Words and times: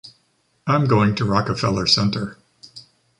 I'm 0.65 0.87
going 0.87 1.13
to 1.13 1.25
Rockefeller 1.25 1.85
Center. 1.85 2.39